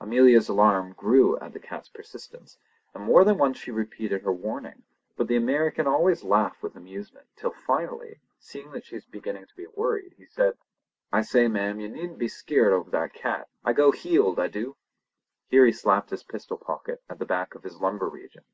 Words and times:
Amelia's 0.00 0.48
alarm 0.48 0.94
grew 0.94 1.38
at 1.40 1.52
the 1.52 1.58
cat's 1.60 1.90
persistence, 1.90 2.56
and 2.94 3.04
more 3.04 3.22
than 3.22 3.36
once 3.36 3.58
she 3.58 3.70
repeated 3.70 4.22
her 4.22 4.32
warning; 4.32 4.82
but 5.14 5.28
the 5.28 5.36
American 5.36 5.86
always 5.86 6.24
laughed 6.24 6.62
with 6.62 6.74
amusement, 6.74 7.26
till 7.36 7.50
finally, 7.50 8.18
seeing 8.38 8.70
that 8.72 8.86
she 8.86 8.94
was 8.94 9.04
beginning 9.04 9.44
to 9.44 9.54
be 9.56 9.66
worried, 9.66 10.14
he 10.16 10.24
said: 10.24 10.56
"I 11.12 11.20
say, 11.20 11.48
ma'am, 11.48 11.80
you 11.80 11.90
needn't 11.90 12.18
be 12.18 12.28
skeered 12.28 12.72
over 12.72 12.90
that 12.92 13.12
cat. 13.12 13.46
I 13.62 13.74
go 13.74 13.90
heeled, 13.92 14.40
I 14.40 14.48
du!" 14.48 14.74
Here 15.48 15.66
he 15.66 15.72
slapped 15.72 16.08
his 16.08 16.22
pistol 16.22 16.56
pocket 16.56 17.02
at 17.10 17.18
the 17.18 17.26
back 17.26 17.54
of 17.54 17.62
his 17.62 17.78
lumbar 17.82 18.08
region. 18.08 18.44